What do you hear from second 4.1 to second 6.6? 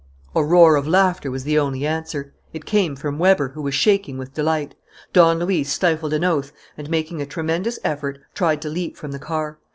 with delight. Don Luis stifled an oath